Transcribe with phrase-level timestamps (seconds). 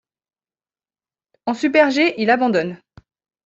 [1.45, 2.79] En super G, il abandonne.